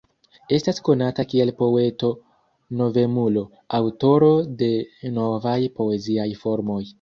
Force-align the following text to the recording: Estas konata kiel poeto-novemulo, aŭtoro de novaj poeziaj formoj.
Estas 0.55 0.77
konata 0.87 1.25
kiel 1.33 1.51
poeto-novemulo, 1.59 3.43
aŭtoro 3.81 4.31
de 4.63 4.71
novaj 5.19 5.55
poeziaj 5.77 6.29
formoj. 6.43 6.81